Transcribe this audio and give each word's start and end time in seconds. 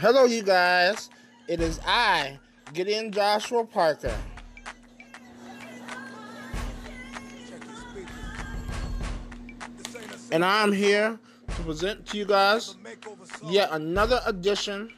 Hello, 0.00 0.24
you 0.24 0.42
guys. 0.42 1.10
It 1.46 1.60
is 1.60 1.78
I, 1.86 2.38
Gideon 2.72 3.12
Joshua 3.12 3.66
Parker. 3.66 4.16
And 10.32 10.42
I'm 10.42 10.72
here 10.72 11.18
to 11.54 11.62
present 11.64 12.06
to 12.06 12.16
you 12.16 12.24
guys 12.24 12.76
yet 13.44 13.68
another 13.72 14.22
edition 14.24 14.90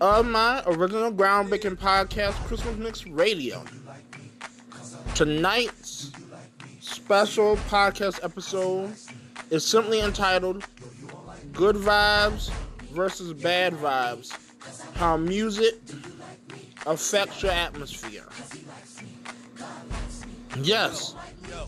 of 0.00 0.24
my 0.24 0.62
original 0.64 1.12
groundbreaking 1.12 1.76
podcast, 1.76 2.32
Christmas 2.46 2.74
Mix 2.78 3.06
Radio. 3.06 3.62
Tonight's 5.14 6.10
special 6.80 7.56
podcast 7.68 8.24
episode 8.24 8.94
is 9.50 9.62
simply 9.62 10.00
entitled 10.00 10.64
Good 11.52 11.76
Vibes 11.76 12.50
versus 12.98 13.32
Bad 13.32 13.74
Vibes 13.74 14.36
How 14.96 15.16
Music 15.16 15.76
Affects 16.84 17.44
Your 17.44 17.52
Atmosphere. 17.52 18.26
Yes, 20.62 21.14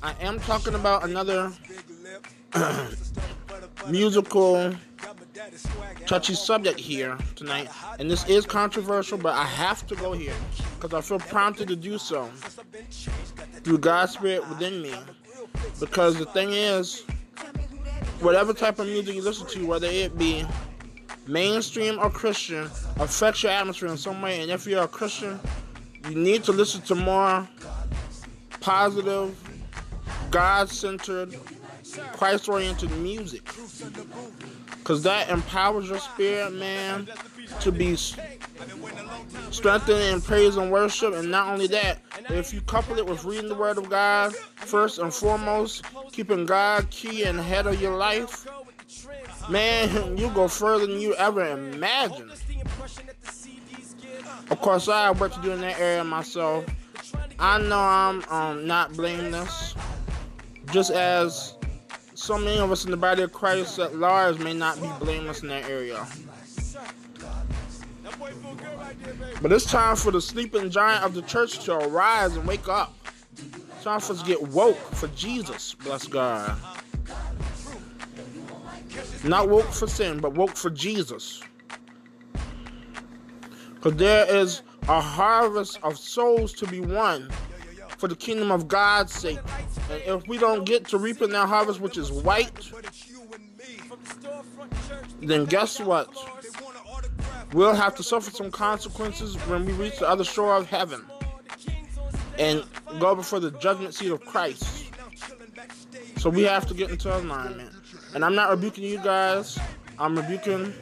I 0.03 0.13
am 0.21 0.41
talking 0.41 0.75
about 0.75 1.05
another 1.05 1.53
musical 3.89 4.75
touchy 6.07 6.35
subject 6.35 6.81
here 6.81 7.17
tonight, 7.37 7.69
and 8.01 8.11
this 8.11 8.29
is 8.29 8.45
controversial, 8.45 9.17
but 9.17 9.37
I 9.37 9.45
have 9.45 9.87
to 9.87 9.95
go 9.95 10.11
here 10.11 10.35
because 10.81 10.93
I 10.93 11.01
feel 11.01 11.21
prompted 11.21 11.69
to 11.69 11.77
do 11.77 11.97
so 11.97 12.29
through 13.63 13.79
God's 13.79 14.15
Spirit 14.15 14.49
within 14.49 14.83
me. 14.83 14.95
Because 15.79 16.19
the 16.19 16.27
thing 16.27 16.53
is, 16.53 17.05
whatever 18.19 18.53
type 18.53 18.81
of 18.81 18.89
music 18.89 19.15
you 19.15 19.23
listen 19.23 19.47
to, 19.47 19.65
whether 19.65 19.87
it 19.87 20.19
be 20.19 20.45
mainstream 21.27 21.99
or 21.99 22.11
Christian, 22.11 22.65
affects 22.99 23.43
your 23.43 23.53
atmosphere 23.53 23.89
in 23.89 23.97
some 23.97 24.21
way. 24.23 24.41
And 24.43 24.51
if 24.51 24.67
you're 24.67 24.85
a 24.85 24.89
Christian, 24.89 25.39
you 26.09 26.15
need 26.15 26.45
to 26.45 26.53
listen 26.53 26.81
to 26.83 26.95
more 26.95 27.49
positive, 28.61 29.37
God 30.31 30.69
centered, 30.69 31.35
Christ 32.13 32.49
oriented 32.49 32.91
music. 32.93 33.43
Because 34.79 35.03
that 35.03 35.29
empowers 35.29 35.89
your 35.89 35.99
spirit, 35.99 36.55
man, 36.55 37.09
to 37.61 37.71
be 37.71 37.97
strengthened 39.51 40.01
in 40.01 40.21
praise 40.21 40.57
and 40.57 40.71
worship. 40.71 41.15
And 41.15 41.31
not 41.31 41.49
only 41.49 41.67
that, 41.69 41.99
if 42.31 42.55
you 42.55 42.61
couple 42.63 42.99
it 42.99 43.07
with 43.07 43.25
reading 43.25 43.49
the 43.49 43.55
Word 43.55 43.79
of 43.79 43.91
God, 43.91 44.35
first 44.57 44.99
and 44.99 45.13
foremost, 45.13 45.85
keeping 46.13 46.47
God 46.47 46.89
key 46.91 47.25
and 47.25 47.39
head 47.39 47.67
of 47.67 47.81
your 47.81 47.97
life, 47.97 48.47
man, 49.51 50.17
you 50.17 50.31
go 50.31 50.49
further 50.49 50.87
than 50.87 51.01
you 51.01 51.15
ever 51.17 51.45
imagined. 51.45 52.33
Of 54.51 54.61
course, 54.61 54.89
I 54.89 55.07
have 55.07 55.21
work 55.21 55.33
to 55.35 55.43
do 55.43 55.53
in 55.53 55.61
that 55.61 55.79
area 55.79 56.03
myself. 56.05 56.65
I 57.39 57.61
know 57.61 57.79
I'm 57.79 58.25
um, 58.31 58.67
not 58.67 58.93
blameless, 58.93 59.75
just 60.73 60.91
as 60.91 61.55
so 62.15 62.37
many 62.37 62.59
of 62.59 62.71
us 62.71 62.85
in 62.85 62.91
the 62.91 62.97
body 62.97 63.23
of 63.23 63.33
Christ 63.33 63.79
at 63.79 63.97
large 63.97 64.39
may 64.39 64.53
not 64.53 64.81
be 64.81 64.89
blameless 64.99 65.43
in 65.43 65.49
that 65.49 65.69
area. 65.69 66.07
But 69.41 69.53
it's 69.53 69.65
time 69.65 69.97
for 69.97 70.11
the 70.11 70.21
sleeping 70.21 70.71
giant 70.71 71.05
of 71.05 71.15
the 71.15 71.23
church 71.23 71.65
to 71.65 71.75
arise 71.75 72.37
and 72.37 72.47
wake 72.47 72.69
up. 72.69 72.95
It's 73.33 73.85
time 73.85 74.01
for 74.01 74.13
us 74.13 74.21
to 74.21 74.27
get 74.27 74.43
woke 74.49 74.77
for 74.77 75.09
Jesus, 75.09 75.75
bless 75.75 76.07
God. 76.07 76.59
Not 79.25 79.49
woke 79.49 79.67
for 79.67 79.87
sin, 79.87 80.21
but 80.21 80.35
woke 80.35 80.57
for 80.57 80.71
Jesus. 80.71 81.43
Because 83.75 83.97
there 83.97 84.27
is 84.35 84.63
a 84.89 85.01
harvest 85.01 85.79
of 85.83 85.99
souls 85.99 86.53
to 86.55 86.67
be 86.67 86.81
won 86.81 87.31
for 87.99 88.09
the 88.09 88.17
kingdom 88.17 88.51
of 88.51 88.67
God's 88.69 89.13
sake. 89.13 89.39
And 89.91 90.21
if 90.21 90.29
we 90.29 90.39
don't 90.39 90.65
get 90.65 90.87
to 90.89 90.99
reaping 90.99 91.31
that 91.31 91.49
harvest, 91.49 91.81
which 91.81 91.97
is 91.97 92.11
white, 92.11 92.71
then 95.21 95.45
guess 95.45 95.81
what? 95.81 96.09
We'll 97.53 97.75
have 97.75 97.95
to 97.97 98.03
suffer 98.03 98.31
some 98.31 98.51
consequences 98.51 99.37
when 99.47 99.67
we 99.67 99.73
reach 99.73 99.99
the 99.99 100.09
other 100.09 100.25
shore 100.25 100.57
of 100.57 100.69
heaven 100.69 101.05
and 102.39 102.65
go 102.99 103.15
before 103.15 103.41
the 103.41 103.51
judgment 103.53 103.95
seat 103.95 104.11
of 104.11 104.25
Christ. 104.25 104.87
So 106.19 106.31
we 106.31 106.43
have 106.43 106.67
to 106.69 106.75
get 106.75 106.91
into 106.91 107.15
alignment. 107.15 107.80
And 108.15 108.25
I'm 108.25 108.35
not 108.35 108.51
rebuking 108.51 108.85
you 108.85 108.99
guys. 108.99 109.59
I'm 109.99 110.17
rebuking 110.17 110.73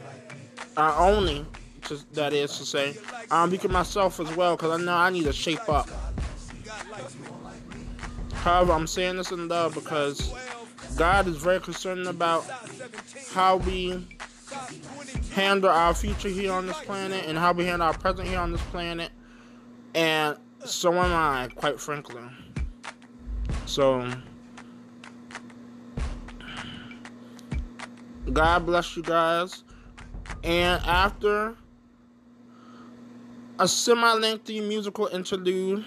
uh, 0.77 0.95
only, 0.97 1.45
to, 1.83 1.99
that 2.13 2.33
is 2.33 2.57
to 2.57 2.65
say, 2.65 2.97
I'm 3.29 3.49
rebuking 3.49 3.71
myself 3.71 4.19
as 4.19 4.33
well 4.35 4.55
because 4.55 4.79
I 4.79 4.83
know 4.83 4.95
I 4.95 5.09
need 5.09 5.25
to 5.25 5.33
shape 5.33 5.67
up. 5.69 5.89
However, 8.33 8.71
I'm 8.71 8.87
saying 8.87 9.17
this 9.17 9.31
in 9.31 9.47
love 9.47 9.75
because 9.75 10.33
God 10.95 11.27
is 11.27 11.37
very 11.37 11.59
concerned 11.59 12.07
about 12.07 12.45
how 13.31 13.57
we 13.57 14.07
handle 15.31 15.69
our 15.69 15.93
future 15.93 16.29
here 16.29 16.51
on 16.51 16.65
this 16.65 16.79
planet 16.79 17.25
and 17.27 17.37
how 17.37 17.51
we 17.51 17.65
handle 17.65 17.87
our 17.87 17.93
present 17.93 18.27
here 18.27 18.39
on 18.39 18.51
this 18.51 18.61
planet. 18.63 19.11
And 19.93 20.37
so 20.65 20.93
am 20.93 21.13
I, 21.13 21.49
quite 21.55 21.79
frankly. 21.79 22.21
So, 23.65 24.11
God 28.29 28.65
bless 28.65 28.95
you 28.95 29.03
guys. 29.03 29.63
And 30.43 30.81
after 30.85 31.55
a 33.57 33.67
semi 33.67 34.13
lengthy 34.13 34.61
musical 34.61 35.07
interlude, 35.07 35.85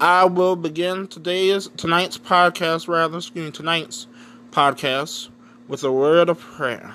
I 0.00 0.24
will 0.24 0.56
begin 0.56 1.08
today's 1.08 1.68
tonight's 1.76 2.16
podcast, 2.16 2.88
rather, 2.88 3.18
excuse 3.18 3.44
me, 3.44 3.50
tonight's 3.50 4.06
podcast 4.50 5.28
with 5.68 5.84
a 5.84 5.92
word 5.92 6.28
of 6.28 6.38
prayer. 6.38 6.94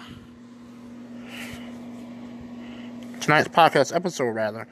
Tonight's 3.21 3.47
podcast 3.47 3.95
episode, 3.95 4.31
rather. 4.31 4.67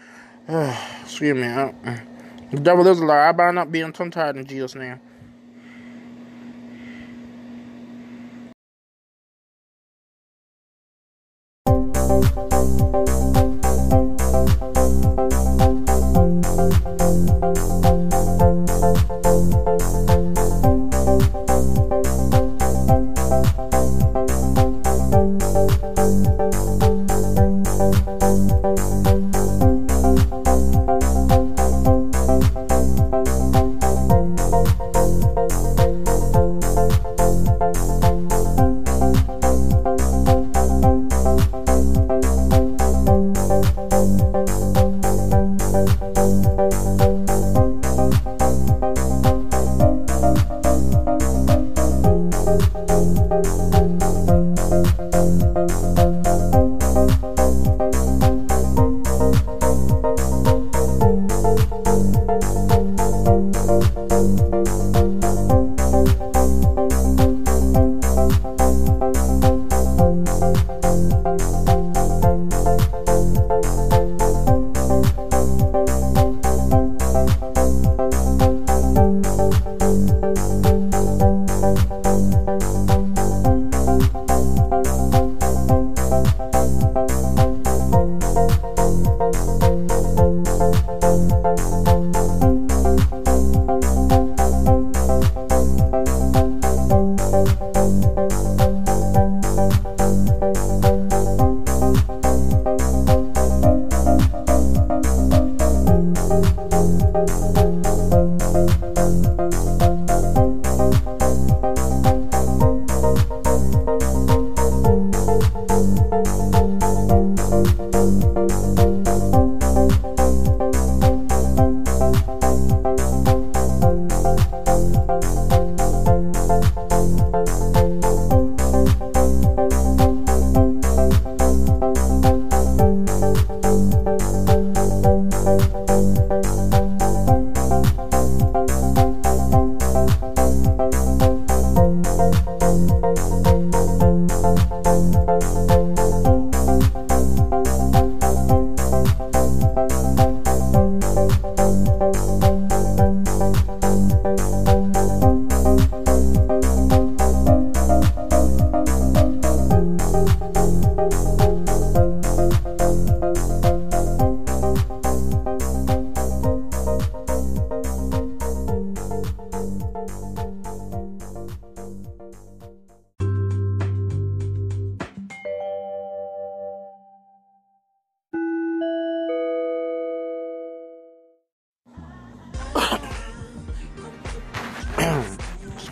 excuse 1.03 1.35
me. 1.35 1.47
I, 1.47 1.73
the 2.51 2.59
devil 2.59 2.87
is 2.87 2.99
a 2.99 3.05
liar. 3.05 3.29
I 3.29 3.31
bind 3.31 3.57
up 3.57 3.71
being 3.71 3.91
tongue 3.91 4.11
tied 4.11 4.35
in 4.35 4.45
Jesus' 4.45 4.75
name. 4.75 4.99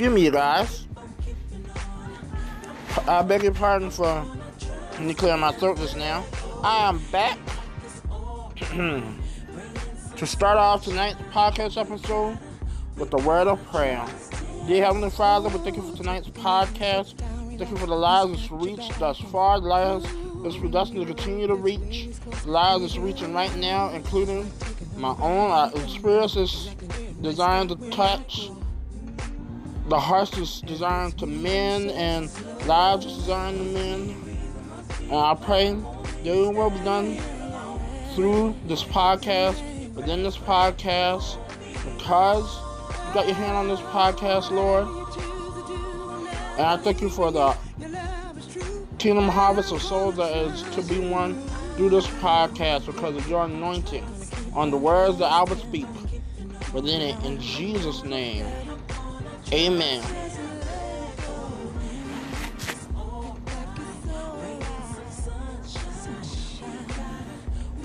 Excuse 0.01 0.15
me, 0.15 0.25
you 0.25 0.31
guys. 0.31 0.87
I 3.07 3.21
beg 3.21 3.43
your 3.43 3.53
pardon 3.53 3.91
for 3.91 4.25
me 4.99 5.13
clearing 5.13 5.41
my 5.41 5.51
throat 5.51 5.77
just 5.77 5.95
now. 5.95 6.25
I 6.63 6.89
am 6.89 6.97
back 7.11 7.37
to 8.71 10.25
start 10.25 10.57
off 10.57 10.85
tonight's 10.85 11.21
podcast 11.31 11.79
episode 11.79 12.39
with 12.97 13.11
the 13.11 13.19
word 13.19 13.45
of 13.45 13.63
prayer. 13.67 14.03
Dear 14.65 14.85
Heavenly 14.85 15.11
Father, 15.11 15.49
we 15.49 15.59
thank 15.59 15.75
you 15.75 15.83
for 15.83 15.95
tonight's 15.95 16.29
podcast. 16.29 17.19
Thank 17.59 17.69
you 17.69 17.77
for 17.77 17.85
the 17.85 17.95
lives 17.95 18.31
that's 18.31 18.51
reached 18.51 18.97
thus 18.97 19.19
far, 19.19 19.61
the 19.61 19.67
lives 19.67 20.07
that's 20.41 20.57
predestined 20.57 21.05
to 21.05 21.13
continue 21.13 21.45
to 21.45 21.53
reach, 21.53 22.09
lives 22.47 22.81
that's 22.81 22.97
reaching 22.97 23.35
right 23.35 23.55
now, 23.55 23.91
including 23.91 24.51
my 24.97 25.15
own 25.19 25.51
uh, 25.51 25.69
experiences 25.75 26.73
designed 27.21 27.69
to 27.69 27.89
touch 27.91 28.49
the 29.87 29.99
hearts 29.99 30.37
is 30.37 30.61
designed 30.61 31.17
to 31.17 31.25
men 31.25 31.89
and 31.91 32.29
lives 32.65 33.05
is 33.05 33.15
designed 33.17 33.57
to 33.57 33.63
men. 33.63 34.15
And 35.03 35.13
I 35.13 35.35
pray 35.35 35.73
that 35.73 36.25
it 36.25 36.53
will 36.53 36.69
be 36.69 36.79
done 36.79 37.17
through 38.15 38.55
this 38.67 38.83
podcast, 38.83 39.61
within 39.93 40.23
this 40.23 40.37
podcast, 40.37 41.37
because 41.97 42.45
you 43.07 43.13
got 43.13 43.25
your 43.25 43.35
hand 43.35 43.57
on 43.57 43.67
this 43.67 43.79
podcast, 43.81 44.51
Lord. 44.51 44.87
And 46.57 46.67
I 46.67 46.77
thank 46.77 47.01
you 47.01 47.09
for 47.09 47.31
the 47.31 47.57
kingdom 48.99 49.27
harvest 49.27 49.71
of 49.71 49.81
souls 49.81 50.17
that 50.17 50.35
is 50.37 50.61
to 50.75 50.83
be 50.83 51.09
won 51.09 51.41
through 51.75 51.89
this 51.89 52.07
podcast 52.07 52.85
because 52.85 53.15
of 53.15 53.27
your 53.27 53.45
anointing 53.45 54.05
on 54.53 54.69
the 54.69 54.77
words 54.77 55.17
that 55.17 55.31
I 55.31 55.43
will 55.43 55.55
speak 55.55 55.87
within 56.73 57.01
it 57.01 57.25
in 57.25 57.39
Jesus' 57.39 58.03
name. 58.03 58.45
Amen. 59.53 60.01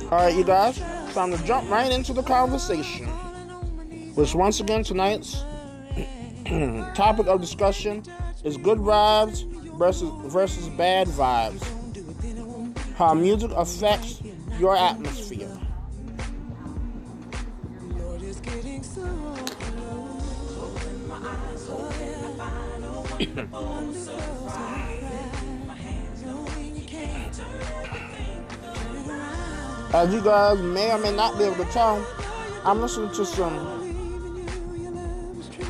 Alright, 0.05 0.37
you 0.37 0.45
guys, 0.45 0.79
time 1.13 1.33
to 1.37 1.45
jump 1.45 1.69
right 1.69 1.91
into 1.91 2.13
the 2.13 2.23
conversation. 2.23 3.07
Which, 4.15 4.37
once 4.37 4.61
again, 4.61 4.85
tonight's 4.85 5.45
topic 6.95 7.27
of 7.27 7.41
discussion 7.41 8.05
is 8.45 8.57
good 8.57 8.79
vibes 8.79 9.45
versus, 9.77 10.11
versus 10.33 10.69
bad 10.69 11.09
vibes. 11.09 11.67
How 12.95 13.15
music 13.15 13.51
affects 13.57 14.23
your 14.61 14.77
atmosphere. 14.77 15.56
As 29.93 30.13
you 30.13 30.21
guys 30.21 30.61
may 30.61 30.93
or 30.93 30.99
may 30.99 31.15
not 31.15 31.39
be 31.39 31.45
able 31.45 31.65
to 31.65 31.71
tell, 31.71 32.05
I'm 32.65 32.81
listening 32.81 33.13
to 33.13 33.25
some 33.25 33.55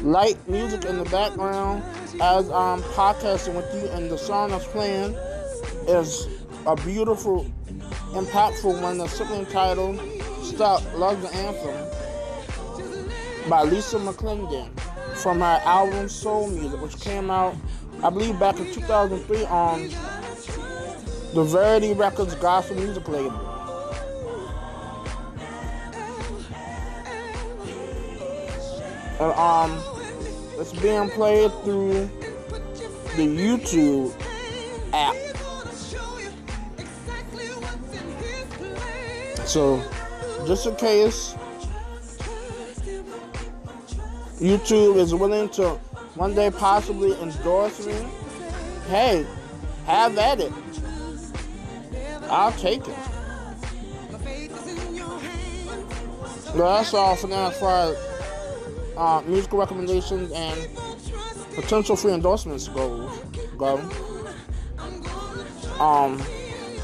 light 0.03 0.39
music 0.49 0.87
in 0.87 0.97
the 0.97 1.05
background 1.05 1.83
as 2.21 2.51
I'm 2.51 2.81
podcasting 2.95 3.55
with 3.55 3.71
you, 3.75 3.91
and 3.91 4.11
the 4.11 4.17
song 4.17 4.49
that's 4.51 4.67
playing 4.67 5.13
is 5.87 6.27
a 6.67 6.75
beautiful, 6.77 7.45
impactful 8.13 8.81
one 8.81 8.97
that's 8.99 9.13
simply 9.13 9.41
entitled 9.41 10.01
Stop 10.43 10.83
Love 10.95 11.21
the 11.21 11.29
Anthem 11.35 11.77
by 13.51 13.65
Lisa 13.65 13.99
McClendon 13.99 14.71
from 15.17 15.41
her 15.41 15.61
album 15.65 16.09
Soul 16.09 16.49
Music, 16.49 16.81
which 16.81 16.99
came 17.01 17.31
out, 17.31 17.55
I 18.03 18.09
believe, 18.09 18.41
back 18.41 18.59
in 18.59 18.73
2003 18.73 19.45
on 19.45 19.91
the 21.35 21.45
Verity 21.45 21.93
Records 21.93 22.35
gospel 22.37 22.77
music 22.77 23.07
label. 23.09 23.56
And 29.19 29.33
um, 29.33 29.83
it's 30.59 30.73
being 30.73 31.09
played 31.11 31.51
through 31.63 32.11
the 33.17 33.27
YouTube 33.27 34.13
app. 34.93 35.17
So, 39.47 39.83
just 40.47 40.67
in 40.67 40.77
case 40.77 41.35
YouTube 44.39 44.97
is 44.97 45.15
willing 45.15 45.49
to 45.51 45.71
one 46.17 46.35
day 46.35 46.51
possibly 46.51 47.19
endorse 47.21 47.87
me, 47.87 47.95
hey, 48.89 49.27
have 49.87 50.19
at 50.19 50.41
it. 50.41 50.53
I'll 52.25 52.53
take 52.53 52.87
it. 52.87 52.97
But 56.55 56.79
that's 56.79 56.95
all 56.95 57.17
for 57.17 57.29
now 57.29 57.49
as 57.49 57.59
far 57.59 57.93
as 57.93 58.16
uh, 58.97 59.23
musical 59.27 59.59
recommendations 59.59 60.33
and 60.33 60.69
potential 61.55 61.97
free 61.97 62.13
endorsements 62.13 62.69
go. 62.69 63.11
go. 63.57 63.79
Um, 65.81 66.23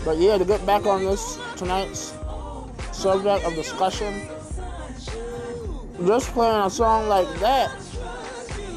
but 0.05 0.19
yeah, 0.19 0.39
to 0.39 0.45
get 0.45 0.65
back 0.67 0.87
on 0.87 1.05
this 1.05 1.39
tonight's 1.57 2.15
subject 2.93 3.45
of 3.45 3.55
discussion, 3.55 4.29
just 6.07 6.31
playing 6.33 6.67
a 6.67 6.71
song 6.71 7.09
like 7.09 7.29
that 7.41 7.71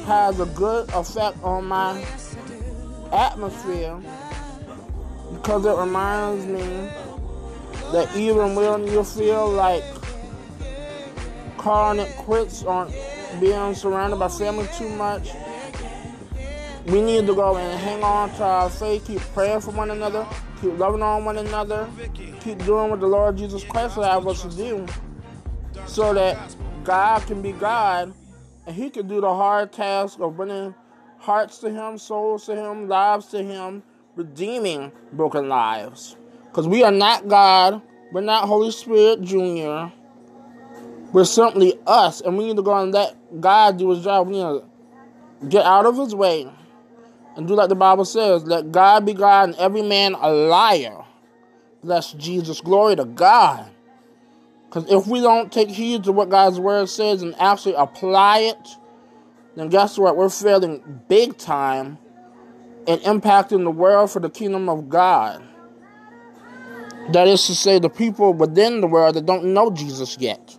has 0.06 0.38
a 0.38 0.46
good 0.46 0.88
effect 0.90 1.36
on 1.42 1.64
my 1.66 2.00
atmosphere 3.12 4.00
because 5.32 5.66
it 5.66 5.76
reminds 5.76 6.46
me 6.46 6.60
that 7.92 8.08
even 8.16 8.54
when 8.54 8.86
you 8.86 9.02
feel 9.02 9.50
like 9.50 9.82
calling 11.56 11.98
it 11.98 12.10
quits 12.16 12.62
on 12.64 12.92
being 13.40 13.74
surrounded 13.74 14.18
by 14.18 14.28
family 14.28 14.68
too 14.76 14.88
much, 14.90 15.30
we 16.86 17.02
need 17.02 17.26
to 17.26 17.34
go 17.34 17.56
and 17.56 17.80
hang 17.80 18.02
on 18.02 18.30
to 18.36 18.44
our 18.44 18.70
faith, 18.70 19.04
keep 19.06 19.20
praying 19.34 19.60
for 19.60 19.72
one 19.72 19.90
another, 19.90 20.26
keep 20.60 20.78
loving 20.78 21.02
on 21.02 21.24
one 21.24 21.36
another, 21.38 21.88
keep 22.40 22.64
doing 22.64 22.90
what 22.90 23.00
the 23.00 23.06
Lord 23.06 23.36
Jesus 23.36 23.64
Christ 23.64 23.96
have 23.96 24.26
us 24.26 24.42
to 24.42 24.50
do, 24.56 24.86
so 25.86 26.14
that 26.14 26.54
God 26.84 27.26
can 27.26 27.42
be 27.42 27.52
God, 27.52 28.14
and 28.66 28.76
He 28.76 28.88
can 28.90 29.08
do 29.08 29.20
the 29.20 29.34
hard 29.34 29.72
task 29.72 30.20
of 30.20 30.36
bringing 30.36 30.74
hearts 31.18 31.58
to 31.58 31.70
Him, 31.70 31.98
souls 31.98 32.46
to 32.46 32.54
Him, 32.54 32.88
lives 32.88 33.26
to 33.28 33.42
Him, 33.42 33.82
redeeming 34.14 34.92
broken 35.12 35.48
lives. 35.48 36.16
Because 36.44 36.68
we 36.68 36.84
are 36.84 36.92
not 36.92 37.26
God, 37.26 37.82
we're 38.12 38.20
not 38.20 38.44
Holy 38.44 38.70
Spirit 38.70 39.22
Jr., 39.22 39.92
we're 41.12 41.24
simply 41.24 41.74
us, 41.86 42.20
and 42.20 42.36
we 42.36 42.46
need 42.46 42.56
to 42.56 42.62
go 42.62 42.76
and 42.76 42.92
let 42.92 43.40
God 43.40 43.78
do 43.78 43.90
His 43.90 44.04
job. 44.04 44.28
We 44.28 44.34
need 44.34 44.42
to 44.42 44.64
get 45.48 45.64
out 45.64 45.86
of 45.86 45.96
His 45.96 46.14
way 46.14 46.50
and 47.36 47.46
do 47.46 47.54
like 47.54 47.68
the 47.68 47.74
Bible 47.74 48.04
says 48.04 48.44
let 48.44 48.72
God 48.72 49.06
be 49.06 49.12
God 49.12 49.50
and 49.50 49.58
every 49.58 49.82
man 49.82 50.14
a 50.14 50.30
liar. 50.30 51.04
Bless 51.82 52.12
Jesus. 52.12 52.60
Glory 52.60 52.96
to 52.96 53.04
God. 53.04 53.70
Because 54.64 54.90
if 54.90 55.06
we 55.06 55.20
don't 55.20 55.52
take 55.52 55.68
heed 55.68 56.04
to 56.04 56.12
what 56.12 56.28
God's 56.28 56.58
word 56.58 56.88
says 56.88 57.22
and 57.22 57.34
actually 57.38 57.74
apply 57.74 58.40
it, 58.40 58.68
then 59.54 59.68
guess 59.68 59.96
what? 59.96 60.16
We're 60.16 60.28
failing 60.28 61.02
big 61.08 61.38
time 61.38 61.98
in 62.86 62.98
impacting 63.00 63.64
the 63.64 63.70
world 63.70 64.10
for 64.10 64.20
the 64.20 64.30
kingdom 64.30 64.68
of 64.68 64.88
God. 64.88 65.42
That 67.12 67.28
is 67.28 67.46
to 67.46 67.54
say, 67.54 67.78
the 67.78 67.88
people 67.88 68.34
within 68.34 68.80
the 68.80 68.86
world 68.86 69.14
that 69.14 69.26
don't 69.26 69.54
know 69.54 69.70
Jesus 69.70 70.16
yet, 70.18 70.55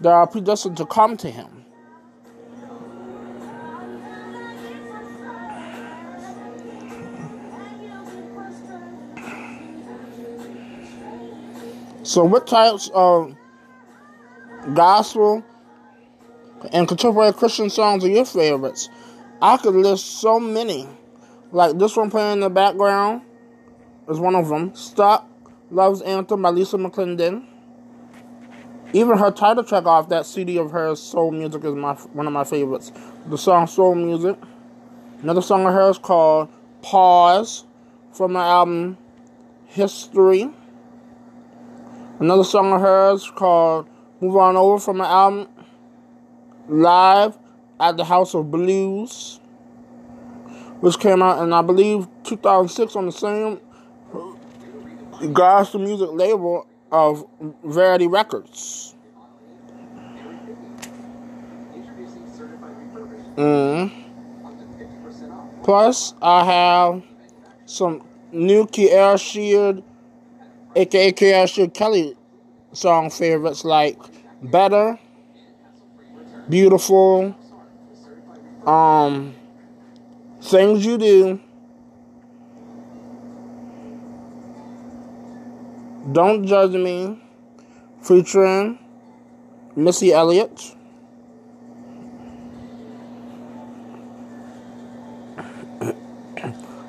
that 0.00 0.12
are 0.12 0.26
predestined 0.26 0.76
to 0.76 0.86
come 0.86 1.16
to 1.18 1.30
Him. 1.30 1.58
So, 12.08 12.24
what 12.24 12.46
types 12.46 12.90
of 12.94 13.34
gospel 14.72 15.44
and 16.72 16.88
contemporary 16.88 17.34
Christian 17.34 17.68
songs 17.68 18.04
are 18.04 18.08
your 18.08 18.24
favorites? 18.24 18.88
I 19.42 19.56
could 19.58 19.74
list 19.74 20.20
so 20.20 20.40
many. 20.40 20.88
Like 21.52 21.78
this 21.78 21.96
one 21.96 22.10
playing 22.10 22.34
in 22.34 22.40
the 22.40 22.50
background 22.50 23.22
is 24.08 24.18
one 24.18 24.34
of 24.34 24.48
them. 24.48 24.74
Stop 24.74 25.30
Love's 25.70 26.02
Anthem 26.02 26.42
by 26.42 26.50
Lisa 26.50 26.76
McClendon. 26.76 27.46
Even 28.92 29.18
her 29.18 29.30
title 29.30 29.64
track 29.64 29.84
off 29.84 30.08
that 30.08 30.24
CD 30.24 30.56
of 30.56 30.70
hers, 30.70 31.00
Soul 31.00 31.30
Music, 31.30 31.62
is 31.64 31.74
my 31.74 31.92
one 31.92 32.26
of 32.26 32.32
my 32.32 32.44
favorites. 32.44 32.90
The 33.26 33.36
song 33.36 33.66
Soul 33.66 33.94
Music. 33.94 34.38
Another 35.22 35.42
song 35.42 35.66
of 35.66 35.74
hers 35.74 35.98
called 35.98 36.48
Pause 36.80 37.66
from 38.12 38.32
the 38.32 38.38
album 38.38 38.96
History. 39.66 40.50
Another 42.18 42.44
song 42.44 42.72
of 42.72 42.80
hers 42.80 43.30
called 43.30 43.88
Move 44.20 44.36
On 44.36 44.56
Over 44.56 44.78
from 44.78 44.98
the 44.98 45.06
album 45.06 45.48
Live 46.68 47.36
at 47.78 47.96
the 47.96 48.04
House 48.04 48.34
of 48.34 48.50
Blues. 48.50 49.40
which 50.80 50.98
came 50.98 51.22
out 51.22 51.42
in 51.42 51.52
I 51.52 51.62
believe 51.62 52.06
2006 52.24 52.96
on 52.96 53.06
the 53.06 53.12
same 53.12 53.60
gospel 55.32 55.80
music 55.80 56.08
label 56.12 56.66
of 56.90 57.26
Verity 57.64 58.06
Records. 58.06 58.94
Mm. 63.36 63.92
Plus, 65.62 66.14
I 66.20 66.44
have 66.44 67.02
some 67.66 68.02
new 68.32 68.66
Kierra 68.66 69.18
Sheard, 69.18 69.82
aka 70.74 71.12
Kierra 71.12 71.48
Sheard 71.48 71.74
Kelly 71.74 72.16
song 72.72 73.10
favorites 73.10 73.64
like 73.64 73.98
Better, 74.42 74.98
Beautiful, 76.48 77.36
um, 78.66 79.34
Things 80.40 80.84
You 80.84 80.98
Do, 80.98 81.40
Don't 86.12 86.46
Judge 86.46 86.72
Me, 86.72 87.20
featuring 88.00 88.78
Missy 89.76 90.12
Elliott. 90.12 90.74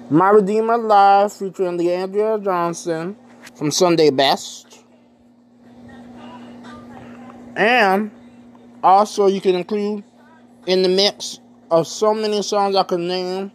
My 0.09 0.29
Redeemer 0.29 0.77
Live 0.77 1.33
featuring 1.33 1.77
Le'Andria 1.77 2.41
Johnson 2.41 3.17
from 3.55 3.71
Sunday 3.71 4.09
Best. 4.09 4.85
And 7.57 8.11
also 8.81 9.27
you 9.27 9.41
can 9.41 9.55
include 9.55 10.05
in 10.65 10.81
the 10.81 10.87
mix 10.87 11.41
of 11.69 11.87
so 11.87 12.13
many 12.13 12.41
songs 12.41 12.73
I 12.77 12.83
could 12.83 13.01
name, 13.01 13.51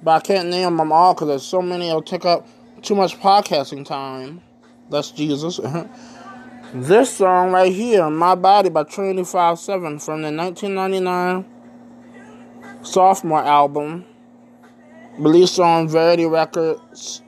but 0.00 0.12
I 0.12 0.20
can't 0.20 0.48
name 0.48 0.76
them 0.76 0.92
all 0.92 1.14
because 1.14 1.26
there's 1.26 1.42
so 1.42 1.60
many 1.60 1.88
it'll 1.88 2.02
take 2.02 2.24
up 2.24 2.46
too 2.82 2.94
much 2.94 3.18
podcasting 3.18 3.84
time. 3.84 4.42
That's 4.90 5.10
Jesus. 5.10 5.58
Uh-huh. 5.58 5.84
this 6.72 7.16
song 7.16 7.52
right 7.52 7.72
here, 7.72 8.08
My 8.08 8.34
Body 8.34 8.70
by 8.70 8.84
Trin-i-tee 8.84 9.24
Five 9.24 9.58
Seven 9.58 9.98
from 9.98 10.22
the 10.22 10.32
1999 10.32 11.44
sophomore 12.82 13.42
album, 13.42 14.04
released 15.18 15.58
on 15.58 15.88
Verity 15.88 16.26
Records. 16.26 17.22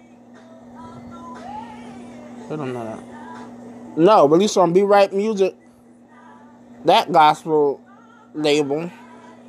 I 2.51 2.57
don't 2.57 2.73
know 2.73 2.85
that. 2.85 3.99
No, 3.99 4.27
released 4.27 4.57
on 4.57 4.73
B-Rite 4.73 5.13
Music, 5.13 5.55
that 6.85 7.13
gospel 7.13 7.81
label, 8.35 8.91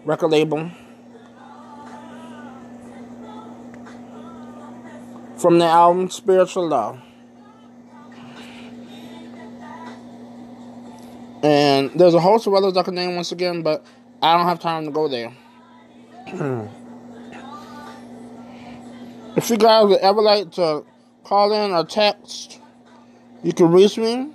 record 0.06 0.30
label. 0.30 0.70
From 5.38 5.58
the 5.58 5.66
album 5.66 6.10
Spiritual 6.10 6.68
Love. 6.68 7.02
And 11.44 11.92
there's 12.00 12.14
a 12.14 12.20
host 12.20 12.46
of 12.48 12.54
others 12.54 12.78
I 12.78 12.84
could 12.84 12.94
name 12.94 13.16
once 13.16 13.32
again, 13.32 13.64
but 13.64 13.86
I 14.22 14.38
don't 14.38 14.46
have 14.46 14.60
time 14.60 14.86
to 14.86 14.92
go 14.92 15.08
there. 15.08 15.34
if 19.36 19.50
you 19.50 19.58
guys 19.58 19.88
would 19.88 20.00
ever 20.00 20.22
like 20.22 20.52
to 20.52 20.84
call 21.24 21.52
in 21.52 21.72
or 21.72 21.84
text, 21.84 22.60
you 23.44 23.54
can 23.54 23.72
reach 23.72 23.98
me 23.98 24.32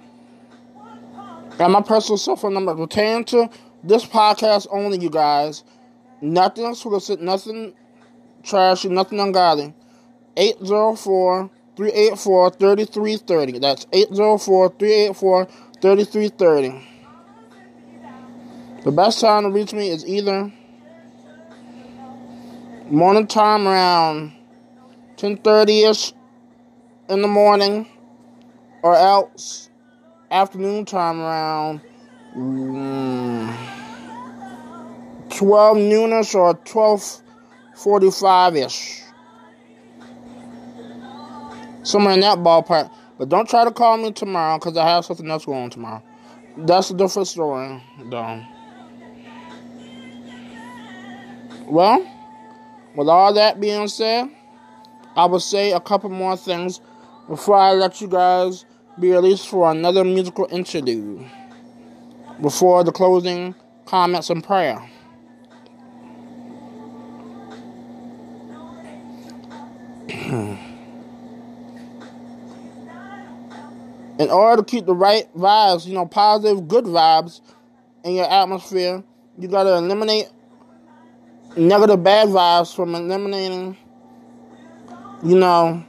at 1.58 1.70
my 1.70 1.80
personal 1.80 2.18
cell 2.18 2.36
phone 2.36 2.54
number 2.54 2.74
pertaining 2.74 3.24
to 3.26 3.48
this 3.84 4.04
podcast 4.04 4.66
only, 4.70 4.98
you 4.98 5.10
guys. 5.10 5.62
Nothing 6.20 6.66
explicit, 6.66 7.20
nothing 7.20 7.74
trashy, 8.42 8.88
nothing 8.88 9.20
ungodly. 9.20 9.74
804 10.36 11.50
384 11.76 12.50
3330. 12.50 13.58
That's 13.58 13.86
804 13.92 14.70
384 14.70 15.44
3330. 15.80 16.95
The 18.86 18.92
best 18.92 19.20
time 19.20 19.42
to 19.42 19.50
reach 19.50 19.72
me 19.72 19.90
is 19.90 20.06
either 20.06 20.52
morning 22.88 23.26
time 23.26 23.66
around 23.66 24.30
10:30ish 25.16 26.12
in 27.08 27.20
the 27.20 27.26
morning, 27.26 27.88
or 28.84 28.94
else 28.94 29.70
afternoon 30.30 30.84
time 30.84 31.20
around 31.20 31.80
mm, 32.36 33.52
12 35.30 35.78
noonish 35.78 36.36
or 36.36 36.54
12:45ish, 36.54 39.02
somewhere 41.82 42.14
in 42.14 42.20
that 42.20 42.38
ballpark. 42.38 42.88
But 43.18 43.30
don't 43.30 43.48
try 43.48 43.64
to 43.64 43.72
call 43.72 43.96
me 43.96 44.12
tomorrow 44.12 44.60
because 44.60 44.76
I 44.76 44.88
have 44.88 45.04
something 45.04 45.28
else 45.28 45.44
going 45.44 45.70
tomorrow. 45.70 46.04
That's 46.56 46.90
a 46.90 46.94
different 46.94 47.26
story, 47.26 47.82
though. 48.08 48.44
Well, 51.68 52.06
with 52.94 53.08
all 53.08 53.34
that 53.34 53.60
being 53.60 53.88
said, 53.88 54.30
I 55.16 55.24
will 55.24 55.40
say 55.40 55.72
a 55.72 55.80
couple 55.80 56.10
more 56.10 56.36
things 56.36 56.80
before 57.28 57.56
I 57.56 57.72
let 57.72 58.00
you 58.00 58.06
guys 58.06 58.64
be 59.00 59.10
released 59.10 59.48
for 59.48 59.70
another 59.70 60.04
musical 60.04 60.46
interlude. 60.50 61.26
Before 62.40 62.84
the 62.84 62.92
closing 62.92 63.54
comments 63.84 64.30
and 64.30 64.44
prayer. 64.44 64.88
in 74.18 74.30
order 74.30 74.62
to 74.62 74.66
keep 74.66 74.86
the 74.86 74.94
right 74.94 75.26
vibes, 75.34 75.86
you 75.86 75.94
know, 75.94 76.06
positive, 76.06 76.68
good 76.68 76.84
vibes 76.84 77.40
in 78.04 78.14
your 78.14 78.30
atmosphere, 78.30 79.02
you 79.38 79.48
got 79.48 79.64
to 79.64 79.74
eliminate 79.74 80.28
negative 81.56 82.02
bad 82.02 82.28
vibes 82.28 82.74
from 82.74 82.94
eliminating, 82.94 83.76
you 85.24 85.38
know, 85.38 85.84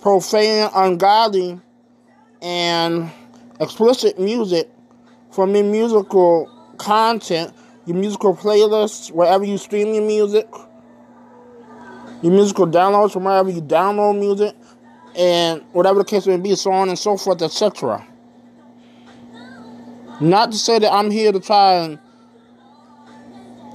profane, 0.00 0.68
ungodly, 0.74 1.60
and 2.40 3.10
explicit 3.60 4.18
music 4.18 4.70
from 5.30 5.54
your 5.54 5.64
musical 5.64 6.50
content, 6.78 7.52
your 7.86 7.96
musical 7.96 8.34
playlists, 8.34 9.10
wherever 9.10 9.44
you 9.44 9.58
stream 9.58 9.94
your 9.94 10.04
music, 10.04 10.48
your 12.22 12.32
musical 12.32 12.66
downloads 12.66 13.12
from 13.12 13.24
wherever 13.24 13.50
you 13.50 13.60
download 13.60 14.18
music, 14.18 14.56
and 15.16 15.62
whatever 15.72 15.98
the 15.98 16.04
case 16.04 16.26
may 16.26 16.38
be, 16.38 16.54
so 16.54 16.72
on 16.72 16.88
and 16.88 16.98
so 16.98 17.16
forth, 17.16 17.42
etc. 17.42 18.06
Not 20.20 20.52
to 20.52 20.58
say 20.58 20.78
that 20.78 20.92
I'm 20.92 21.10
here 21.10 21.32
to 21.32 21.40
try 21.40 21.74
and 21.74 21.98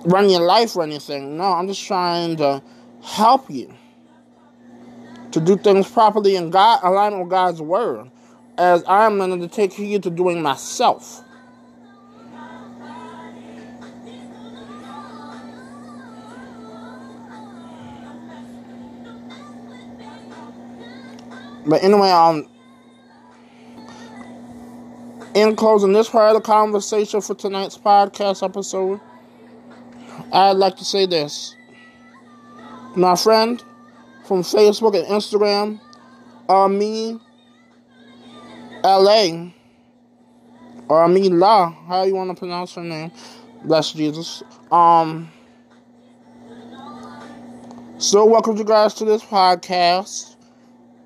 run 0.07 0.29
your 0.29 0.41
life 0.41 0.75
or 0.75 0.83
anything. 0.83 1.37
No, 1.37 1.43
I'm 1.43 1.67
just 1.67 1.85
trying 1.85 2.37
to 2.37 2.61
help 3.03 3.49
you 3.49 3.73
to 5.31 5.41
do 5.41 5.57
things 5.57 5.89
properly 5.91 6.35
in 6.35 6.49
God, 6.49 6.79
alignment 6.81 7.23
with 7.23 7.29
God's 7.29 7.61
word, 7.61 8.09
as 8.57 8.83
I'm 8.87 9.17
going 9.17 9.39
to 9.39 9.47
take 9.47 9.77
you 9.77 9.99
to 9.99 10.09
doing 10.09 10.41
myself. 10.41 11.23
But 21.65 21.83
anyway, 21.83 22.09
um, 22.11 22.47
in 25.33 25.57
closing 25.57 25.91
this 25.91 26.07
part 26.07 26.33
of 26.33 26.41
the 26.41 26.45
conversation 26.47 27.19
for 27.19 27.35
tonight's 27.35 27.77
podcast 27.77 28.41
episode, 28.41 29.01
I'd 30.31 30.57
like 30.57 30.75
to 30.77 30.85
say 30.85 31.05
this. 31.05 31.55
My 32.95 33.15
friend 33.15 33.63
from 34.25 34.41
Facebook 34.41 34.95
and 34.97 35.07
Instagram, 35.07 35.79
Army 36.49 37.19
LA, 38.83 39.51
or 40.89 40.99
Army 40.99 41.29
La, 41.29 41.69
how 41.69 42.03
you 42.03 42.15
want 42.15 42.29
to 42.29 42.35
pronounce 42.35 42.73
her 42.75 42.83
name. 42.83 43.11
Bless 43.63 43.93
Jesus. 43.93 44.43
Um, 44.71 45.31
so 47.97 48.25
welcome 48.25 48.57
you 48.57 48.63
guys 48.63 48.93
to 48.95 49.05
this 49.05 49.23
podcast. 49.23 50.35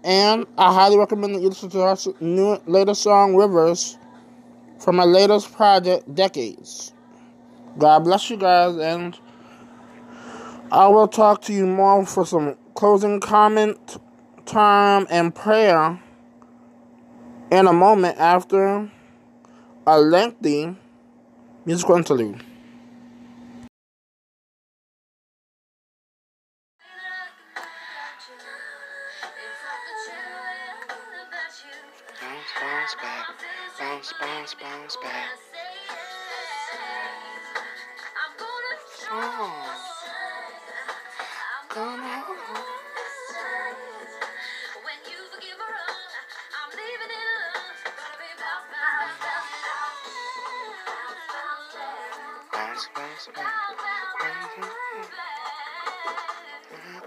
And 0.04 0.48
I 0.58 0.74
highly 0.74 0.98
recommend 0.98 1.36
that 1.36 1.42
you 1.42 1.50
listen 1.50 1.70
to 1.70 1.82
our 1.82 1.96
new 2.20 2.60
latest 2.66 3.04
song, 3.04 3.36
Rivers, 3.36 4.00
from 4.80 4.96
my 4.96 5.04
latest 5.04 5.54
project, 5.54 6.14
Decades. 6.16 6.94
God 7.78 8.00
bless 8.04 8.30
you 8.30 8.38
guys, 8.38 8.78
and 8.78 9.18
I 10.72 10.88
will 10.88 11.08
talk 11.08 11.42
to 11.44 11.54
you 11.54 11.66
more 11.66 12.06
for 12.06 12.26
some 12.26 12.58
closing 12.76 13.20
comment 13.20 13.98
time 14.46 15.08
and 15.10 15.34
prayer 15.34 16.02
in 17.52 17.68
a 17.68 17.74
moment 17.74 18.18
after 18.18 18.92
a 19.88 20.00
lengthy 20.00 20.76
musical 21.66 21.96
interlude. 21.96 22.44
bounce, 32.62 32.94
bounce 33.80 34.14
bounce, 34.20 34.54
bounce, 34.56 34.98
bounce. 35.04 35.41
home. 39.12 39.52
Come 41.70 42.00
home. 42.00 42.38
Bounce, 52.54 52.90
bounce, 52.96 53.30
bounce. 53.36 53.48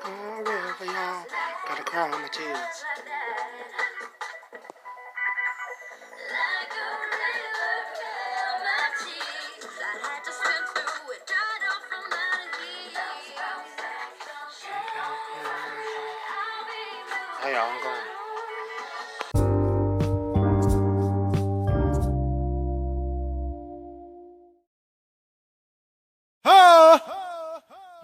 I 0.04 0.42
will 0.44 0.74
be 0.80 0.86
home. 0.86 1.24
Gotta 1.68 1.84
call 1.84 2.08
my 2.08 2.28
tears. 2.30 3.13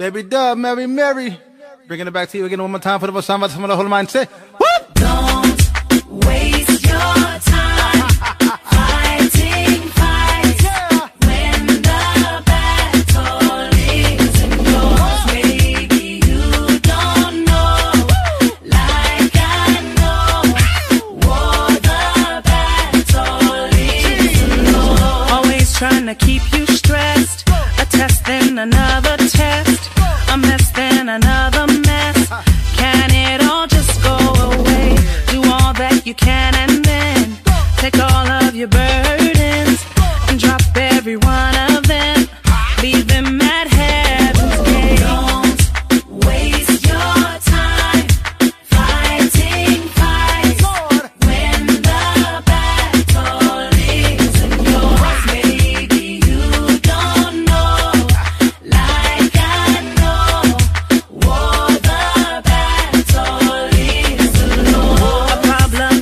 Baby 0.01 0.23
Dub, 0.23 0.57
Mary, 0.57 0.87
Mary. 0.87 1.39
Bringing 1.87 2.07
it 2.07 2.11
back 2.11 2.31
to 2.31 2.39
you 2.39 2.47
again 2.47 2.63
one 2.63 2.71
more 2.71 2.81
time 2.81 2.99
for 3.01 3.07
the 3.07 3.13
Basama 3.13 3.51
Samala 3.51 3.77
Holman. 3.77 4.09
Say, 4.09 4.27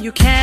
you 0.09 0.12
can't. 0.12 0.38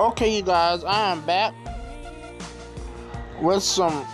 Okay, 0.00 0.34
you 0.34 0.42
guys, 0.42 0.82
I 0.82 1.12
am 1.12 1.20
back 1.24 1.54
with 3.40 3.62
some 3.62 4.04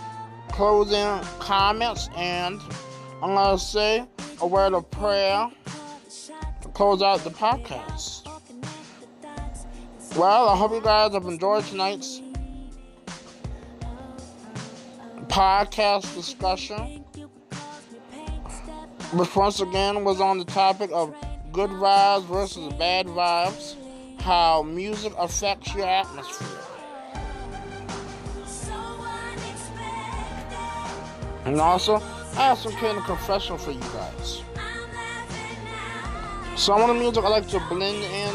closing 0.49 1.27
comments, 1.39 2.11
and 2.15 2.61
I'm 3.23 3.35
going 3.35 3.57
to 3.57 3.65
say 3.65 4.07
a 4.43 4.47
word 4.47 4.75
of 4.75 4.91
prayer 4.91 5.51
to 6.61 6.69
close 6.75 7.01
out 7.01 7.21
the 7.21 7.31
podcast. 7.31 8.27
Well, 10.19 10.51
I 10.51 10.57
hope 10.59 10.73
you 10.73 10.83
guys 10.83 11.15
have 11.15 11.25
enjoyed 11.25 11.65
tonight's 11.65 12.21
podcast 15.29 16.15
discussion, 16.15 17.03
which 19.15 19.35
once 19.35 19.61
again 19.61 20.05
was 20.05 20.21
on 20.21 20.37
the 20.37 20.45
topic 20.45 20.91
of 20.93 21.15
good 21.53 21.71
vibes 21.71 22.27
versus 22.27 22.71
bad 22.75 23.07
vibes 23.07 23.77
how 24.21 24.63
music 24.63 25.13
affects 25.19 25.75
your 25.75 25.87
atmosphere. 25.87 26.49
And 31.45 31.61
also, 31.61 31.97
I 32.37 32.49
have 32.49 32.59
some 32.59 32.73
kind 32.73 32.99
of 32.99 33.05
confession 33.05 33.59
for 33.59 33.73
you 33.73 33.81
guys. 33.81 34.43
Some 36.57 36.83
of 36.83 36.89
the 36.89 36.95
music 36.95 37.25
I 37.25 37.29
like 37.29 37.49
to 37.49 37.61
blend 37.69 38.05
in 38.05 38.35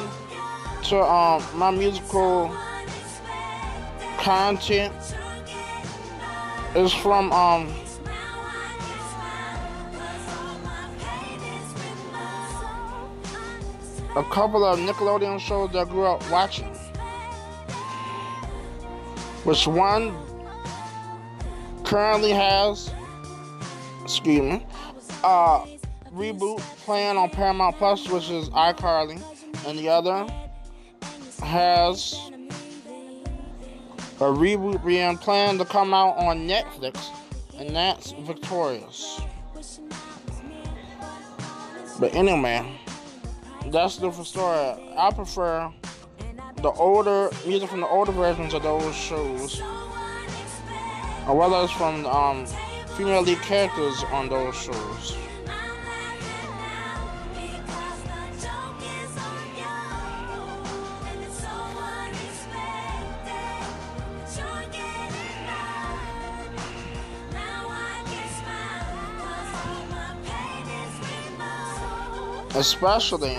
to 0.86 1.02
um, 1.02 1.44
my 1.54 1.72
musical 1.72 2.56
content 4.18 4.94
is 6.76 6.92
from 6.94 7.32
um 7.32 7.85
a 14.16 14.24
couple 14.24 14.64
of 14.64 14.80
Nickelodeon 14.80 15.40
shows 15.40 15.72
that 15.72 15.88
I 15.88 15.90
grew 15.90 16.06
up 16.06 16.30
watching. 16.32 16.74
Which 19.44 19.68
one 19.68 20.16
currently 21.84 22.32
has, 22.32 22.92
excuse 24.04 24.42
me, 24.42 24.66
uh, 25.24 25.66
reboot 26.14 26.60
playing 26.86 27.18
on 27.18 27.30
Paramount 27.30 27.76
Plus, 27.78 28.08
which 28.10 28.30
is 28.30 28.50
iCarly, 28.50 29.22
and 29.68 29.78
the 29.78 29.90
other 29.90 30.26
has 31.44 32.32
a 34.20 34.24
reboot 34.24 34.84
being 34.86 35.18
planned 35.18 35.60
to 35.60 35.66
come 35.66 35.94
out 35.94 36.18
on 36.18 36.48
Netflix, 36.48 37.10
and 37.58 37.76
that's 37.76 38.12
Victorious. 38.12 39.22
But 42.00 42.16
anyway, 42.16 42.66
that's 43.72 43.98
the 43.98 44.08
different 44.08 44.28
story. 44.28 44.94
I 44.98 45.12
prefer 45.14 45.72
the 46.58 46.72
older 46.72 47.30
music 47.46 47.70
from 47.70 47.82
the 47.82 47.88
older 47.88 48.12
versions 48.12 48.54
of 48.54 48.64
those 48.64 48.96
shows, 48.96 49.62
or 51.28 51.36
whether 51.36 51.64
it's 51.64 51.74
from 51.74 52.06
um, 52.06 52.46
female 52.96 53.22
lead 53.22 53.40
characters 53.42 54.04
on 54.12 54.30
those 54.30 54.56
shows. 54.56 55.18
Especially 72.56 73.36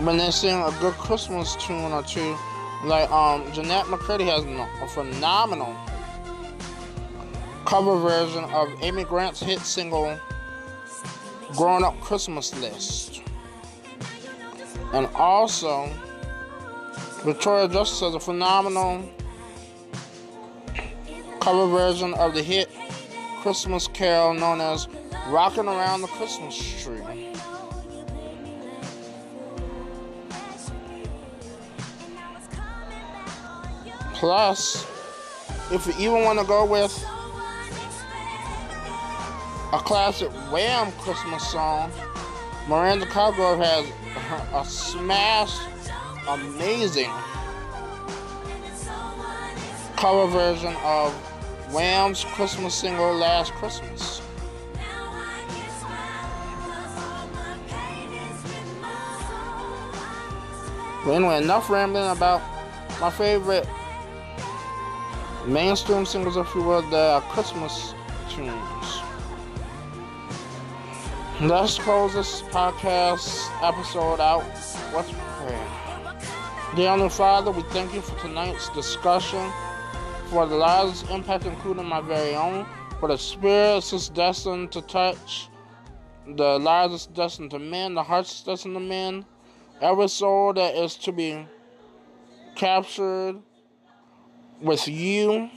when 0.00 0.16
they 0.16 0.30
sing 0.30 0.60
a 0.60 0.70
good 0.80 0.94
Christmas 0.94 1.56
tune 1.56 1.92
or 1.92 2.02
two. 2.02 2.36
Like 2.84 3.10
um, 3.10 3.50
Jennette 3.52 3.86
McCurdy 3.86 4.26
has 4.26 4.44
a 4.44 4.88
phenomenal 4.88 5.74
cover 7.64 7.98
version 7.98 8.44
of 8.44 8.68
Amy 8.82 9.04
Grant's 9.04 9.40
hit 9.40 9.60
single 9.60 10.18
"Growing 11.56 11.84
Up 11.84 11.98
Christmas 12.00 12.54
List," 12.60 13.22
and 14.92 15.06
also 15.14 15.90
Victoria 17.24 17.68
Justice 17.68 18.00
has 18.00 18.14
a 18.14 18.20
phenomenal 18.20 19.02
cover 21.40 21.66
version 21.66 22.12
of 22.14 22.34
the 22.34 22.42
hit 22.42 22.70
Christmas 23.40 23.88
carol 23.88 24.34
known 24.34 24.60
as 24.60 24.86
"Rocking 25.28 25.66
Around 25.66 26.02
the 26.02 26.08
Christmas 26.08 26.56
Tree." 26.82 27.05
Plus, 34.26 34.84
if 35.70 35.86
you 35.86 35.92
even 36.10 36.24
want 36.24 36.36
to 36.40 36.44
go 36.44 36.64
with 36.64 36.92
a 39.72 39.78
classic 39.78 40.32
Wham 40.50 40.90
Christmas 40.98 41.48
song, 41.48 41.92
Miranda 42.66 43.06
Cosgrove 43.06 43.60
has 43.60 43.86
a 44.52 44.68
smash, 44.68 45.56
amazing 46.28 47.12
cover 49.96 50.26
version 50.26 50.74
of 50.82 51.12
Wham's 51.72 52.24
Christmas 52.24 52.74
single 52.74 53.14
Last 53.14 53.52
Christmas. 53.52 54.22
Anyway, 61.06 61.36
enough 61.36 61.70
rambling 61.70 62.10
about 62.10 62.42
my 63.00 63.08
favorite 63.08 63.68
mainstream 65.46 66.04
singles, 66.04 66.36
if 66.36 66.52
you 66.54 66.62
will, 66.62 66.82
that 66.82 66.94
are 66.94 67.20
Christmas 67.22 67.94
tunes. 68.28 69.02
Let's 71.40 71.78
close 71.78 72.14
this 72.14 72.42
podcast 72.42 73.50
episode 73.62 74.20
out. 74.20 74.44
Let's 74.92 75.12
pray. 75.38 75.58
Dear 76.74 76.90
Heavenly 76.90 77.10
Father, 77.10 77.50
we 77.52 77.62
thank 77.64 77.94
you 77.94 78.00
for 78.00 78.18
tonight's 78.20 78.68
discussion, 78.70 79.52
for 80.26 80.46
the 80.46 80.56
lives 80.56 81.08
impact, 81.10 81.44
including 81.44 81.86
my 81.86 82.00
very 82.00 82.34
own, 82.34 82.66
for 82.98 83.08
the 83.08 83.16
spirits 83.16 83.92
is 83.92 84.08
destined 84.08 84.72
to 84.72 84.80
touch, 84.82 85.48
the 86.26 86.58
lives 86.58 86.92
is 86.94 87.06
destined 87.06 87.50
to 87.52 87.58
mend, 87.58 87.96
the 87.96 88.02
hearts 88.02 88.34
is 88.34 88.40
destined 88.42 88.74
to 88.74 88.80
mend, 88.80 89.24
every 89.80 90.08
soul 90.08 90.52
that 90.54 90.74
is 90.74 90.96
to 90.96 91.12
be 91.12 91.46
captured 92.56 93.40
with 94.60 94.88
you, 94.88 95.50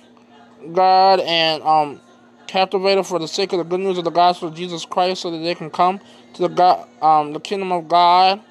God, 0.74 1.20
and 1.22 1.64
um, 1.64 2.02
captivated 2.48 3.06
for 3.06 3.20
the 3.20 3.28
sake 3.28 3.54
of 3.54 3.60
the 3.60 3.64
good 3.64 3.80
news 3.80 3.98
of 3.98 4.04
the 4.04 4.12
gospel 4.12 4.50
of 4.50 4.56
Jesus 4.56 4.86
Christ, 4.86 5.22
so 5.22 5.32
that 5.32 5.38
they 5.40 5.56
can 5.56 5.70
come 5.70 6.00
to 6.34 6.42
the 6.42 6.50
God, 6.50 6.88
um, 7.02 7.34
the 7.34 7.40
kingdom 7.40 7.72
of 7.72 7.88
God, 7.88 8.42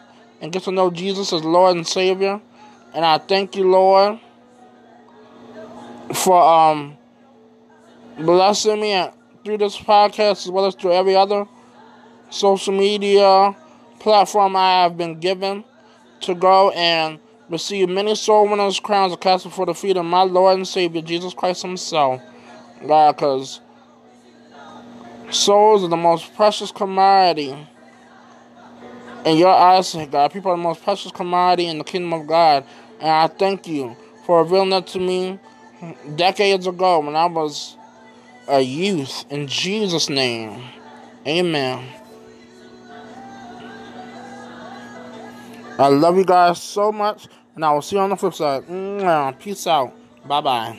and 0.41 0.53
get 0.53 0.63
to 0.65 0.73
know 0.73 0.91
Jesus 0.91 1.33
as 1.33 1.45
Lord 1.45 1.77
and 1.77 1.87
Savior. 1.87 2.41
And 2.95 3.05
I 3.05 3.19
thank 3.19 3.57
you, 3.57 3.71
Lord, 3.71 4.21
for 6.15 6.43
um 6.43 6.97
blessing 8.19 8.81
me 8.81 9.09
through 9.45 9.59
this 9.59 9.77
podcast 9.77 10.47
as 10.47 10.51
well 10.51 10.67
as 10.67 10.75
through 10.75 10.93
every 10.93 11.15
other 11.15 11.47
social 12.31 12.77
media 12.77 13.55
platform 14.01 14.57
I 14.57 14.83
have 14.83 14.97
been 14.97 15.21
given 15.21 15.65
to 16.23 16.35
go 16.35 16.71
and 16.71 17.19
receive 17.49 17.89
many 17.89 18.15
soul 18.15 18.49
winners 18.49 18.81
crowns 18.81 19.13
of 19.13 19.21
cast 19.21 19.45
before 19.45 19.67
the 19.67 19.75
feet 19.75 19.97
of 19.97 20.05
my 20.05 20.23
Lord 20.23 20.57
and 20.57 20.69
Savior 20.69 21.03
Jesus 21.03 21.35
Christ 21.35 21.63
Himself. 21.63 22.21
God, 22.87 23.17
because 23.17 23.61
souls 25.31 25.85
are 25.85 25.89
the 25.89 25.97
most 25.97 26.35
precious 26.35 26.71
commodity 26.71 27.55
in 29.25 29.37
your 29.37 29.51
eyes, 29.51 29.97
God. 30.11 30.33
People 30.33 30.53
are 30.53 30.57
the 30.57 30.63
most 30.63 30.83
precious 30.83 31.13
commodity 31.13 31.67
in 31.69 31.79
the 31.79 31.85
kingdom 31.85 32.13
of 32.13 32.27
God. 32.27 32.65
And 33.01 33.11
I 33.11 33.27
thank 33.27 33.67
you 33.67 33.97
for 34.25 34.43
revealing 34.43 34.71
that 34.71 34.87
to 34.89 34.99
me 34.99 35.39
decades 36.17 36.67
ago 36.67 37.01
when 37.01 37.17
I 37.17 37.27
was 37.27 37.77
a 38.49 38.61
youth. 38.61 39.25
In 39.31 39.47
Jesus' 39.47 40.09
name, 40.09 40.63
amen. 41.27 41.85
I 45.79 45.89
love 45.89 46.17
you 46.17 46.25
guys 46.25 46.61
so 46.61 46.91
much, 46.91 47.29
and 47.59 47.65
I 47.65 47.73
will 47.73 47.83
see 47.83 47.97
you 47.97 48.03
on 48.03 48.11
the 48.11 48.17
flip 48.17 48.35
side. 48.35 49.41
Peace 49.41 49.67
out. 49.67 49.93
Bye 50.29 50.41
bye. 50.41 50.79